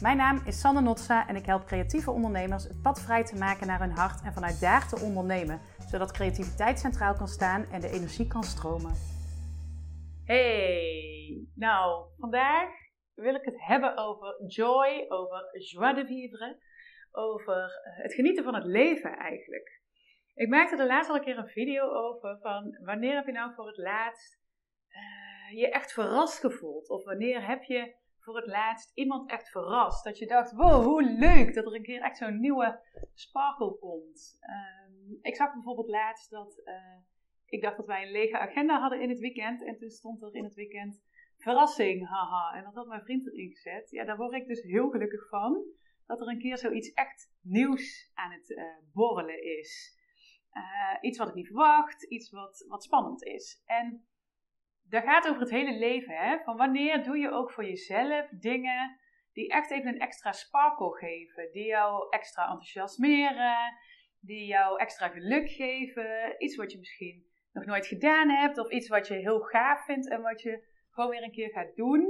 Mijn 0.00 0.16
naam 0.16 0.42
is 0.46 0.60
Sanne 0.60 0.80
Notsa 0.80 1.28
en 1.28 1.36
ik 1.36 1.46
help 1.46 1.64
creatieve 1.64 2.10
ondernemers 2.10 2.64
het 2.64 2.82
pad 2.82 3.00
vrij 3.00 3.24
te 3.24 3.36
maken 3.36 3.66
naar 3.66 3.80
hun 3.80 3.90
hart 3.90 4.22
en 4.24 4.32
vanuit 4.32 4.60
daar 4.60 4.88
te 4.88 5.00
ondernemen, 5.04 5.60
zodat 5.90 6.12
creativiteit 6.12 6.78
centraal 6.78 7.14
kan 7.14 7.28
staan 7.28 7.64
en 7.72 7.80
de 7.80 7.90
energie 7.90 8.26
kan 8.26 8.42
stromen. 8.42 8.92
Hey, 10.24 11.46
nou, 11.54 12.06
vandaag 12.18 12.68
wil 13.14 13.34
ik 13.34 13.44
het 13.44 13.64
hebben 13.66 13.96
over 13.96 14.44
joy, 14.46 15.04
over 15.08 15.60
joie 15.70 15.94
de 15.94 16.06
vivre, 16.06 16.58
over 17.10 17.70
het 18.02 18.14
genieten 18.14 18.44
van 18.44 18.54
het 18.54 18.64
leven 18.64 19.16
eigenlijk. 19.16 19.80
Ik 20.34 20.48
maakte 20.48 20.76
er 20.76 20.86
laatst 20.86 21.10
al 21.10 21.16
een 21.16 21.24
keer 21.24 21.38
een 21.38 21.48
video 21.48 21.84
over 21.90 22.38
van 22.40 22.78
wanneer 22.84 23.14
heb 23.14 23.26
je 23.26 23.32
nou 23.32 23.54
voor 23.54 23.66
het 23.66 23.78
laatst 23.78 24.40
uh, 24.88 25.58
je 25.58 25.70
echt 25.70 25.92
verrast 25.92 26.38
gevoeld? 26.38 26.88
Of 26.88 27.04
wanneer 27.04 27.46
heb 27.46 27.62
je 27.62 27.98
voor 28.20 28.36
het 28.36 28.46
laatst 28.46 28.90
iemand 28.94 29.30
echt 29.30 29.48
verrast? 29.48 30.04
Dat 30.04 30.18
je 30.18 30.26
dacht, 30.26 30.52
wow, 30.52 30.84
hoe 30.84 31.02
leuk 31.02 31.54
dat 31.54 31.66
er 31.66 31.74
een 31.74 31.82
keer 31.82 32.02
echt 32.02 32.16
zo'n 32.16 32.40
nieuwe 32.40 32.80
sparkle 33.14 33.78
komt. 33.78 34.38
Uh, 34.40 35.18
ik 35.22 35.36
zag 35.36 35.52
bijvoorbeeld 35.52 35.88
laatst 35.88 36.30
dat, 36.30 36.62
uh, 36.64 36.98
ik 37.46 37.62
dacht 37.62 37.76
dat 37.76 37.86
wij 37.86 38.02
een 38.02 38.12
lege 38.12 38.38
agenda 38.38 38.80
hadden 38.80 39.00
in 39.00 39.08
het 39.08 39.18
weekend. 39.18 39.64
En 39.64 39.76
toen 39.76 39.90
stond 39.90 40.22
er 40.22 40.34
in 40.34 40.44
het 40.44 40.54
weekend 40.54 41.02
verrassing, 41.36 42.08
haha. 42.08 42.56
En 42.56 42.64
dat 42.64 42.74
had 42.74 42.86
mijn 42.86 43.02
vriend 43.02 43.26
erin 43.26 43.50
gezet. 43.50 43.90
Ja, 43.90 44.04
daar 44.04 44.16
word 44.16 44.32
ik 44.32 44.46
dus 44.46 44.62
heel 44.62 44.90
gelukkig 44.90 45.28
van. 45.28 45.64
Dat 46.06 46.20
er 46.20 46.28
een 46.28 46.38
keer 46.38 46.58
zoiets 46.58 46.92
echt 46.92 47.32
nieuws 47.40 48.10
aan 48.14 48.32
het 48.32 48.50
uh, 48.50 48.64
borrelen 48.92 49.58
is. 49.58 49.98
iets 51.00 51.18
wat 51.18 51.28
ik 51.28 51.34
niet 51.34 51.46
verwacht, 51.46 52.02
iets 52.02 52.30
wat, 52.30 52.64
wat 52.68 52.82
spannend 52.82 53.24
is. 53.24 53.62
En 53.66 54.04
dat 54.90 55.02
gaat 55.02 55.28
over 55.28 55.40
het 55.40 55.50
hele 55.50 55.78
leven. 55.78 56.14
Hè? 56.14 56.38
Van 56.38 56.56
wanneer 56.56 57.02
doe 57.02 57.18
je 57.18 57.30
ook 57.30 57.50
voor 57.50 57.64
jezelf 57.64 58.28
dingen 58.30 58.98
die 59.32 59.48
echt 59.48 59.70
even 59.70 59.88
een 59.88 60.00
extra 60.00 60.32
sparkle 60.32 60.96
geven. 60.96 61.52
Die 61.52 61.66
jou 61.66 62.06
extra 62.10 62.42
enthousiasmeren. 62.42 63.56
Die 64.20 64.46
jou 64.46 64.78
extra 64.78 65.08
geluk 65.08 65.50
geven. 65.50 66.34
Iets 66.38 66.56
wat 66.56 66.72
je 66.72 66.78
misschien 66.78 67.24
nog 67.52 67.64
nooit 67.64 67.86
gedaan 67.86 68.28
hebt. 68.28 68.58
Of 68.58 68.70
iets 68.70 68.88
wat 68.88 69.06
je 69.06 69.14
heel 69.14 69.40
gaaf 69.40 69.84
vindt 69.84 70.10
en 70.10 70.22
wat 70.22 70.42
je 70.42 70.68
gewoon 70.90 71.10
weer 71.10 71.22
een 71.22 71.32
keer 71.32 71.50
gaat 71.50 71.76
doen. 71.76 72.00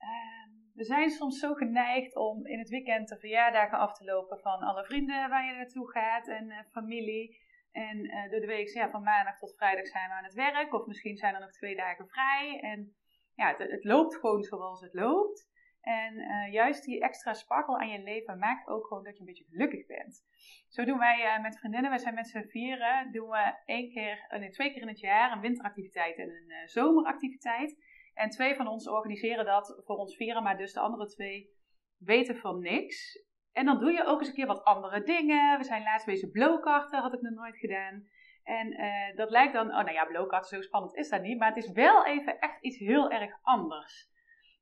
Uh, 0.00 0.32
we 0.74 0.84
zijn 0.84 1.10
soms 1.10 1.38
zo 1.38 1.54
geneigd 1.54 2.16
om 2.16 2.46
in 2.46 2.58
het 2.58 2.68
weekend 2.68 3.08
de 3.08 3.18
verjaardagen 3.18 3.78
af 3.78 3.92
te 3.92 4.04
lopen 4.04 4.38
van 4.38 4.60
alle 4.60 4.84
vrienden 4.84 5.28
waar 5.28 5.46
je 5.46 5.52
naartoe 5.52 5.90
gaat 5.90 6.28
en 6.28 6.44
uh, 6.44 6.58
familie. 6.70 7.40
En 7.72 8.04
uh, 8.04 8.30
door 8.30 8.40
de 8.40 8.46
week, 8.46 8.68
ja, 8.68 8.90
van 8.90 9.02
maandag 9.02 9.38
tot 9.38 9.54
vrijdag 9.56 9.86
zijn 9.86 10.08
we 10.08 10.14
aan 10.14 10.24
het 10.24 10.34
werk. 10.34 10.74
Of 10.74 10.86
misschien 10.86 11.16
zijn 11.16 11.34
er 11.34 11.40
nog 11.40 11.52
twee 11.52 11.76
dagen 11.76 12.08
vrij. 12.08 12.60
En 12.60 12.94
ja, 13.34 13.54
het, 13.56 13.70
het 13.70 13.84
loopt 13.84 14.16
gewoon 14.16 14.42
zoals 14.42 14.80
het 14.80 14.94
loopt. 14.94 15.50
En 15.80 16.14
uh, 16.14 16.52
juist 16.52 16.84
die 16.84 17.00
extra 17.00 17.32
sparkle 17.32 17.78
aan 17.78 17.88
je 17.88 18.02
leven 18.02 18.38
maakt 18.38 18.68
ook 18.68 18.86
gewoon 18.86 19.04
dat 19.04 19.14
je 19.14 19.20
een 19.20 19.26
beetje 19.26 19.44
gelukkig 19.50 19.86
bent. 19.86 20.24
Zo 20.68 20.84
doen 20.84 20.98
wij 20.98 21.36
uh, 21.36 21.42
met 21.42 21.58
vriendinnen, 21.58 21.90
wij 21.90 21.98
zijn 21.98 22.14
met 22.14 22.28
z'n 22.28 22.48
vieren, 22.48 23.12
doen 23.12 23.28
we 23.28 23.54
één 23.64 23.90
keer, 23.90 24.26
twee 24.50 24.72
keer 24.72 24.82
in 24.82 24.88
het 24.88 25.00
jaar 25.00 25.32
een 25.32 25.40
winteractiviteit 25.40 26.16
en 26.16 26.28
een 26.28 26.68
zomeractiviteit. 26.68 27.76
En 28.14 28.30
twee 28.30 28.54
van 28.54 28.66
ons 28.66 28.88
organiseren 28.88 29.44
dat 29.44 29.82
voor 29.84 29.96
ons 29.96 30.16
vieren, 30.16 30.42
maar 30.42 30.56
dus 30.56 30.72
de 30.72 30.80
andere 30.80 31.06
twee 31.06 31.50
weten 31.98 32.36
van 32.36 32.60
niks. 32.60 33.24
En 33.52 33.64
dan 33.64 33.78
doe 33.78 33.92
je 33.92 34.04
ook 34.04 34.18
eens 34.18 34.28
een 34.28 34.34
keer 34.34 34.46
wat 34.46 34.64
andere 34.64 35.02
dingen. 35.02 35.58
We 35.58 35.64
zijn 35.64 35.82
laatst 35.82 36.06
bezig 36.06 36.30
blowkarten, 36.30 37.00
had 37.00 37.14
ik 37.14 37.20
nog 37.20 37.34
nooit 37.34 37.56
gedaan. 37.56 38.06
En 38.42 38.72
uh, 38.80 39.16
dat 39.16 39.30
lijkt 39.30 39.52
dan, 39.52 39.68
oh 39.68 39.74
nou 39.74 39.92
ja, 39.92 40.04
blowkarten, 40.04 40.48
zo 40.48 40.62
spannend 40.62 40.96
is 40.96 41.08
dat 41.08 41.22
niet. 41.22 41.38
Maar 41.38 41.54
het 41.54 41.64
is 41.64 41.72
wel 41.72 42.06
even 42.06 42.38
echt 42.38 42.62
iets 42.62 42.78
heel 42.78 43.10
erg 43.10 43.38
anders. 43.42 44.10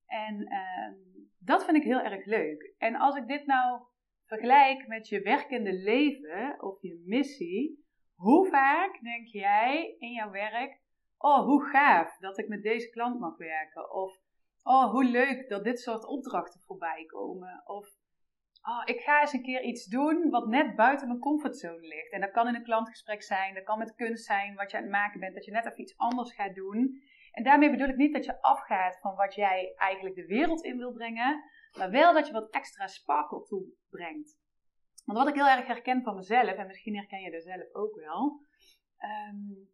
En 0.07 0.41
uh, 0.41 0.93
dat 1.39 1.65
vind 1.65 1.77
ik 1.77 1.83
heel 1.83 2.01
erg 2.01 2.25
leuk. 2.25 2.75
En 2.79 2.97
als 2.97 3.17
ik 3.17 3.27
dit 3.27 3.47
nou 3.47 3.81
vergelijk 4.31 4.87
met 4.87 5.09
je 5.09 5.21
werkende 5.21 5.73
leven 5.73 6.63
of 6.63 6.83
je 6.83 7.03
missie. 7.07 7.89
Hoe 8.15 8.49
vaak 8.49 9.01
denk 9.03 9.27
jij 9.27 9.97
in 9.99 10.13
jouw 10.13 10.31
werk, 10.31 10.81
oh 11.19 11.45
hoe 11.45 11.65
gaaf 11.65 12.19
dat 12.19 12.39
ik 12.39 12.49
met 12.49 12.63
deze 12.63 12.91
klant 12.91 13.21
mag 13.21 13.37
werken. 13.37 13.93
Of 13.93 14.19
oh 14.63 14.91
hoe 14.91 15.05
leuk 15.05 15.49
dat 15.49 15.65
dit 15.65 15.81
soort 15.81 16.07
opdrachten 16.07 16.61
voorbij 16.61 17.05
komen. 17.07 17.63
Of 17.65 17.89
oh, 18.63 18.83
ik 18.85 19.01
ga 19.01 19.21
eens 19.21 19.33
een 19.33 19.43
keer 19.43 19.63
iets 19.63 19.85
doen 19.85 20.31
wat 20.31 20.47
net 20.47 20.77
buiten 20.77 21.09
mijn 21.09 21.21
comfortzone 21.21 21.87
ligt. 21.87 22.13
En 22.13 22.21
dat 22.21 22.31
kan 22.31 22.49
in 22.49 22.55
een 22.55 22.63
klantgesprek 22.63 23.23
zijn, 23.23 23.55
dat 23.55 23.65
kan 23.65 23.79
met 23.79 23.95
kunst 23.95 24.25
zijn, 24.25 24.55
wat 24.55 24.71
je 24.71 24.77
aan 24.77 24.83
het 24.83 24.93
maken 24.93 25.21
bent, 25.21 25.35
dat 25.35 25.45
je 25.45 25.51
net 25.51 25.67
even 25.67 25.81
iets 25.81 25.97
anders 25.97 26.35
gaat 26.35 26.55
doen. 26.55 27.03
En 27.33 27.45
daarmee 27.45 27.71
bedoel 27.71 27.89
ik 27.89 27.97
niet 27.97 28.13
dat 28.13 28.25
je 28.25 28.43
afgaat 28.43 28.99
van 29.01 29.15
wat 29.15 29.35
jij 29.35 29.73
eigenlijk 29.77 30.15
de 30.15 30.27
wereld 30.27 30.65
in 30.65 30.77
wil 30.77 30.93
brengen, 30.93 31.43
maar 31.79 31.91
wel 31.91 32.13
dat 32.13 32.27
je 32.27 32.33
wat 32.33 32.51
extra 32.51 32.87
sparkle 32.87 33.43
toebrengt. 33.43 34.39
Want 35.05 35.19
wat 35.19 35.29
ik 35.29 35.35
heel 35.35 35.49
erg 35.49 35.67
herken 35.67 36.03
van 36.03 36.15
mezelf, 36.15 36.57
en 36.57 36.67
misschien 36.67 36.97
herken 36.97 37.21
je 37.21 37.31
dat 37.31 37.43
zelf 37.43 37.73
ook 37.73 37.95
wel, 37.95 38.41
um, 38.99 39.69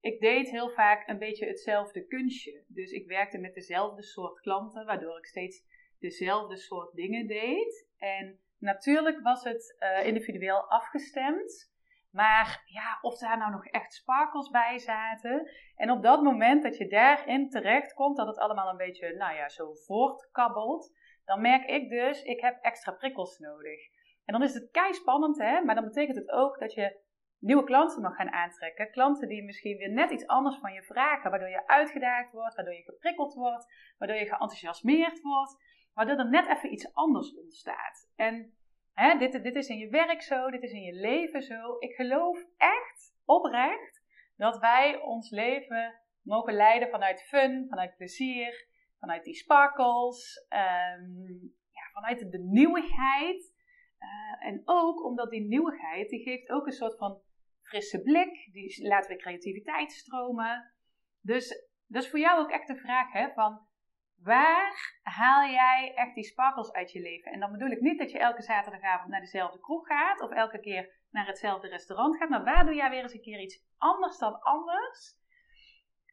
ik 0.00 0.20
deed 0.20 0.50
heel 0.50 0.70
vaak 0.70 1.08
een 1.08 1.18
beetje 1.18 1.46
hetzelfde 1.46 2.06
kunstje. 2.06 2.64
Dus 2.68 2.90
ik 2.90 3.06
werkte 3.06 3.38
met 3.38 3.54
dezelfde 3.54 4.02
soort 4.02 4.40
klanten, 4.40 4.86
waardoor 4.86 5.18
ik 5.18 5.26
steeds 5.26 5.64
dezelfde 5.98 6.56
soort 6.56 6.94
dingen 6.94 7.26
deed. 7.26 7.88
En 7.96 8.40
natuurlijk 8.58 9.20
was 9.22 9.44
het 9.44 9.76
uh, 9.78 10.06
individueel 10.06 10.70
afgestemd. 10.70 11.76
Maar 12.10 12.62
ja, 12.64 12.98
of 13.00 13.18
daar 13.18 13.38
nou 13.38 13.50
nog 13.50 13.66
echt 13.66 13.92
sparkles 13.92 14.50
bij 14.50 14.78
zaten. 14.78 15.50
En 15.76 15.90
op 15.90 16.02
dat 16.02 16.22
moment 16.22 16.62
dat 16.62 16.76
je 16.76 16.86
daarin 16.86 17.50
terecht 17.50 17.94
komt, 17.94 18.16
dat 18.16 18.26
het 18.26 18.38
allemaal 18.38 18.70
een 18.70 18.76
beetje, 18.76 19.16
nou 19.16 19.34
ja, 19.34 19.48
zo 19.48 19.74
voortkabbelt. 19.74 20.96
Dan 21.24 21.40
merk 21.40 21.64
ik 21.64 21.90
dus, 21.90 22.22
ik 22.22 22.40
heb 22.40 22.58
extra 22.60 22.92
prikkels 22.92 23.38
nodig. 23.38 23.80
En 24.24 24.32
dan 24.32 24.42
is 24.42 24.54
het 24.54 24.70
kei 24.70 24.92
spannend, 24.92 25.38
hè. 25.38 25.60
Maar 25.60 25.74
dan 25.74 25.84
betekent 25.84 26.16
het 26.16 26.30
ook 26.30 26.58
dat 26.58 26.74
je 26.74 27.00
nieuwe 27.38 27.64
klanten 27.64 28.02
mag 28.02 28.16
gaan 28.16 28.32
aantrekken. 28.32 28.90
Klanten 28.90 29.28
die 29.28 29.44
misschien 29.44 29.76
weer 29.76 29.92
net 29.92 30.10
iets 30.10 30.26
anders 30.26 30.58
van 30.58 30.72
je 30.72 30.82
vragen. 30.82 31.30
Waardoor 31.30 31.48
je 31.48 31.66
uitgedaagd 31.66 32.32
wordt, 32.32 32.54
waardoor 32.54 32.74
je 32.74 32.82
geprikkeld 32.82 33.34
wordt, 33.34 33.72
waardoor 33.98 34.16
je 34.16 34.26
geenthousiasmeerd 34.26 35.20
wordt 35.20 35.56
waardoor 35.98 36.18
er 36.18 36.30
net 36.30 36.48
even 36.48 36.72
iets 36.72 36.94
anders 36.94 37.34
ontstaat. 37.34 38.12
En 38.16 38.54
hè, 38.92 39.18
dit, 39.18 39.42
dit 39.42 39.54
is 39.54 39.68
in 39.68 39.78
je 39.78 39.88
werk 39.88 40.22
zo, 40.22 40.50
dit 40.50 40.62
is 40.62 40.72
in 40.72 40.82
je 40.82 40.92
leven 40.92 41.42
zo. 41.42 41.76
Ik 41.78 41.94
geloof 41.94 42.44
echt 42.56 43.16
oprecht 43.24 44.02
dat 44.36 44.58
wij 44.58 45.00
ons 45.00 45.30
leven 45.30 46.00
mogen 46.22 46.54
leiden 46.54 46.88
vanuit 46.88 47.22
fun, 47.22 47.66
vanuit 47.68 47.96
plezier, 47.96 48.68
vanuit 48.98 49.24
die 49.24 49.34
sparkles, 49.34 50.46
um, 50.48 51.54
ja, 51.70 51.90
vanuit 51.92 52.30
de 52.30 52.38
nieuwigheid. 52.38 53.54
Uh, 54.00 54.46
en 54.46 54.62
ook 54.64 55.04
omdat 55.04 55.30
die 55.30 55.48
nieuwigheid, 55.48 56.08
die 56.08 56.22
geeft 56.22 56.50
ook 56.50 56.66
een 56.66 56.72
soort 56.72 56.96
van 56.96 57.20
frisse 57.62 58.02
blik, 58.02 58.48
die 58.52 58.88
laat 58.88 59.06
weer 59.06 59.18
creativiteit 59.18 59.92
stromen. 59.92 60.72
Dus 61.20 61.68
dat 61.86 62.02
is 62.02 62.10
voor 62.10 62.18
jou 62.18 62.40
ook 62.40 62.50
echt 62.50 62.66
de 62.66 62.76
vraag 62.76 63.12
hè, 63.12 63.32
van 63.32 63.67
Waar 64.22 64.98
haal 65.02 65.50
jij 65.50 65.92
echt 65.94 66.14
die 66.14 66.24
sparkles 66.24 66.72
uit 66.72 66.92
je 66.92 67.00
leven? 67.00 67.32
En 67.32 67.40
dan 67.40 67.52
bedoel 67.52 67.70
ik 67.70 67.80
niet 67.80 67.98
dat 67.98 68.10
je 68.10 68.18
elke 68.18 68.42
zaterdagavond 68.42 69.10
naar 69.10 69.20
dezelfde 69.20 69.60
kroeg 69.60 69.86
gaat 69.86 70.20
of 70.20 70.30
elke 70.30 70.60
keer 70.60 70.90
naar 71.10 71.26
hetzelfde 71.26 71.68
restaurant 71.68 72.16
gaat, 72.16 72.28
maar 72.28 72.44
waar 72.44 72.64
doe 72.64 72.74
jij 72.74 72.90
weer 72.90 73.02
eens 73.02 73.14
een 73.14 73.20
keer 73.20 73.40
iets 73.40 73.64
anders 73.78 74.18
dan 74.18 74.40
anders? 74.40 75.16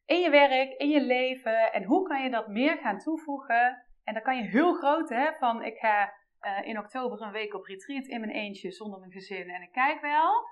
In 0.06 0.20
je 0.20 0.30
werk, 0.30 0.74
in 0.74 0.90
je 0.90 1.02
leven 1.02 1.74
en 1.74 1.84
hoe 1.84 2.08
kan 2.08 2.24
je 2.24 2.30
dat 2.30 2.48
meer 2.48 2.78
gaan 2.78 3.00
toevoegen? 3.00 3.86
En 4.04 4.14
dan 4.14 4.24
kan 4.24 4.38
je 4.38 4.44
heel 4.44 4.74
groot, 4.74 5.10
hè, 5.10 5.34
van 5.34 5.64
ik 5.64 5.78
ga 5.78 6.14
uh, 6.42 6.68
in 6.68 6.80
oktober 6.80 7.22
een 7.22 7.32
week 7.32 7.54
op 7.54 7.66
retreat 7.66 8.06
in 8.06 8.20
mijn 8.20 8.32
eentje 8.32 8.72
zonder 8.72 9.00
mijn 9.00 9.12
gezin 9.12 9.50
en 9.50 9.62
ik 9.62 9.72
kijk 9.72 10.02
wel. 10.02 10.48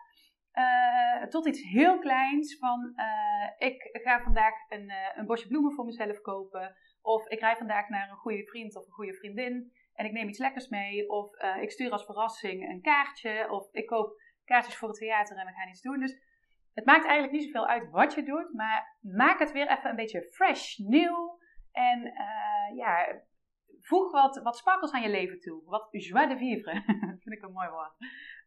Uh, 0.54 1.28
tot 1.28 1.48
iets 1.48 1.62
heel 1.62 2.00
kleins 2.00 2.58
van 2.58 2.94
uh, 2.96 3.68
ik 3.68 3.90
ga 4.04 4.22
vandaag 4.22 4.54
een, 4.70 4.92
een 5.16 5.26
bosje 5.26 5.48
bloemen 5.48 5.74
voor 5.74 5.86
mezelf 5.86 6.22
kopen. 6.22 6.76
Of 7.02 7.28
ik 7.28 7.40
rij 7.40 7.56
vandaag 7.56 7.90
naar 7.90 8.10
een 8.10 8.16
goede 8.16 8.46
vriend 8.46 8.76
of 8.76 8.86
een 8.86 8.92
goede 8.92 9.14
vriendin 9.14 9.72
en 9.94 10.06
ik 10.06 10.12
neem 10.12 10.28
iets 10.28 10.40
lekkers 10.40 10.68
mee. 10.68 11.10
Of 11.10 11.32
ik 11.62 11.72
stuur 11.72 11.92
als 11.92 12.06
verrassing 12.06 12.70
een 12.70 12.82
kaartje. 12.82 13.48
Of 13.50 13.68
ik 13.72 13.86
koop 13.86 14.22
kaartjes 14.46 14.76
voor 14.76 14.88
het 14.88 14.98
theater 14.98 15.38
en 15.38 15.46
we 15.46 15.52
gaan 15.52 15.70
iets 15.70 15.82
doen. 15.82 16.00
Dus 16.00 16.18
het 16.74 16.86
maakt 16.86 17.06
eigenlijk 17.06 17.34
niet 17.34 17.44
zoveel 17.44 17.68
uit 17.68 17.90
wat 17.90 18.14
je 18.14 18.24
doet. 18.24 18.54
Maar 18.54 18.98
maak 19.02 19.40
het 19.40 19.52
weer 19.52 19.72
even 19.72 19.90
een 19.90 19.96
beetje 19.96 20.28
fresh, 20.32 20.78
nieuw. 20.78 21.40
En 21.72 22.14
ja, 22.76 23.22
voeg 23.84 24.12
wat, 24.12 24.42
wat 24.44 24.58
sparkels 24.58 24.92
aan 24.92 25.02
je 25.02 25.10
leven 25.10 25.40
toe. 25.40 25.64
Wat 25.66 25.88
joie 25.92 26.28
de 26.28 26.38
vivre. 26.38 26.84
vind 27.24 27.36
ik 27.36 27.42
een 27.42 27.52
mooi 27.52 27.70
woord. 27.70 27.94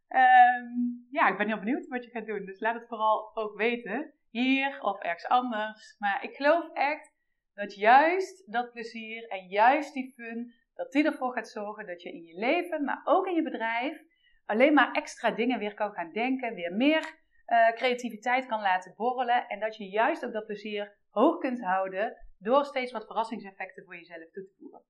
Um, 0.08 1.06
ja, 1.10 1.28
ik 1.28 1.36
ben 1.36 1.46
heel 1.46 1.58
benieuwd 1.58 1.86
wat 1.86 2.04
je 2.04 2.10
gaat 2.10 2.26
doen. 2.26 2.44
Dus 2.44 2.60
laat 2.60 2.74
het 2.74 2.88
vooral 2.88 3.36
ook 3.36 3.56
weten. 3.56 4.12
Hier 4.30 4.82
of 4.82 5.00
ergens 5.00 5.26
anders. 5.26 5.96
Maar 5.98 6.24
ik 6.24 6.36
geloof 6.36 6.72
echt 6.72 7.14
dat 7.54 7.74
juist 7.74 8.52
dat 8.52 8.72
plezier 8.72 9.28
en 9.28 9.46
juist 9.46 9.92
die 9.92 10.12
fun, 10.16 10.54
dat 10.74 10.92
die 10.92 11.04
ervoor 11.04 11.32
gaat 11.32 11.48
zorgen 11.48 11.86
dat 11.86 12.02
je 12.02 12.12
in 12.12 12.24
je 12.24 12.38
leven, 12.38 12.84
maar 12.84 13.00
ook 13.04 13.26
in 13.26 13.34
je 13.34 13.42
bedrijf, 13.42 14.02
alleen 14.46 14.74
maar 14.74 14.92
extra 14.92 15.30
dingen 15.30 15.58
weer 15.58 15.74
kan 15.74 15.92
gaan 15.92 16.12
denken, 16.12 16.54
weer 16.54 16.72
meer 16.72 17.14
uh, 17.46 17.72
creativiteit 17.72 18.46
kan 18.46 18.60
laten 18.60 18.94
borrelen 18.96 19.46
en 19.46 19.60
dat 19.60 19.76
je 19.76 19.88
juist 19.88 20.24
ook 20.24 20.32
dat 20.32 20.46
plezier 20.46 20.96
hoog 21.10 21.38
kunt 21.38 21.60
houden 21.60 22.16
door 22.38 22.64
steeds 22.64 22.92
wat 22.92 23.06
verrassingseffecten 23.06 23.84
voor 23.84 23.96
jezelf 23.96 24.30
toe 24.30 24.44
te 24.44 24.54
voegen. 24.58 24.82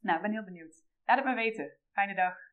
Nou, 0.00 0.16
ik 0.16 0.22
ben 0.22 0.32
heel 0.32 0.44
benieuwd. 0.44 0.84
Laat 1.06 1.16
het 1.16 1.26
me 1.26 1.34
weten. 1.34 1.76
Fijne 1.92 2.14
dag. 2.14 2.47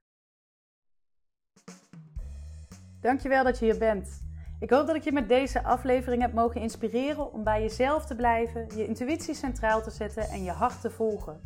Dankjewel 3.05 3.43
dat 3.43 3.59
je 3.59 3.65
hier 3.65 3.77
bent. 3.77 4.21
Ik 4.59 4.69
hoop 4.69 4.87
dat 4.87 4.95
ik 4.95 5.03
je 5.03 5.11
met 5.11 5.27
deze 5.27 5.63
aflevering 5.63 6.21
heb 6.21 6.33
mogen 6.33 6.61
inspireren 6.61 7.33
om 7.33 7.43
bij 7.43 7.61
jezelf 7.61 8.05
te 8.05 8.15
blijven, 8.15 8.67
je 8.75 8.87
intuïtie 8.87 9.33
centraal 9.33 9.81
te 9.81 9.91
zetten 9.91 10.23
en 10.23 10.43
je 10.43 10.51
hart 10.51 10.81
te 10.81 10.89
volgen. 10.89 11.41